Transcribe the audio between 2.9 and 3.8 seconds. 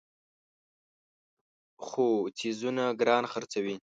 ګران خرڅوي.